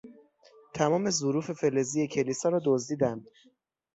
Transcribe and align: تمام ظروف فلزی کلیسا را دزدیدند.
تمام 0.73 1.03
ظروف 1.09 1.51
فلزی 1.51 2.07
کلیسا 2.07 2.49
را 2.49 2.59
دزدیدند. 2.65 3.25